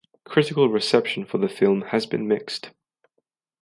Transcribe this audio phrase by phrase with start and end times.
[0.23, 2.71] Critical reception for the film has been mixed.